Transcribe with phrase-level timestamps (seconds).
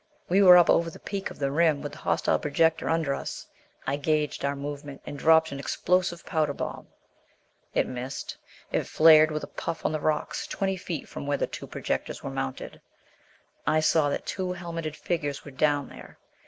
[0.29, 3.45] We were up over the peak of the rim with the hostile projectors under us.
[3.85, 6.87] I gauged our movement, and dropped an explosive powder bomb.
[7.75, 8.35] It missed.
[8.71, 12.23] It flared with a puff on the rocks, twenty feet from where the two projectors
[12.23, 12.81] were mounted.
[13.67, 16.17] I saw that two helmeted figures were down there.